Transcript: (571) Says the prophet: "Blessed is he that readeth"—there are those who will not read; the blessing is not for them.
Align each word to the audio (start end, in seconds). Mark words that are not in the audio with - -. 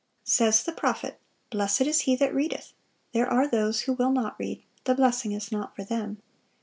(571) 0.25 0.51
Says 0.55 0.63
the 0.63 0.71
prophet: 0.71 1.19
"Blessed 1.51 1.81
is 1.81 1.99
he 2.01 2.15
that 2.15 2.33
readeth"—there 2.33 3.29
are 3.31 3.47
those 3.47 3.81
who 3.81 3.93
will 3.93 4.09
not 4.11 4.35
read; 4.39 4.63
the 4.85 4.95
blessing 4.95 5.31
is 5.31 5.51
not 5.51 5.75
for 5.75 5.83
them. 5.83 6.19